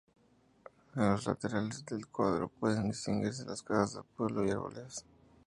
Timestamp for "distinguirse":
2.89-3.45